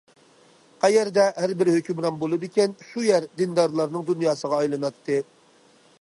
[0.85, 5.21] قەيەردە ھەربىر ھۆكۈمران بولىدىكەن، شۇ يەر دىندارلارنىڭ دۇنياسىغا ئايلىناتتى.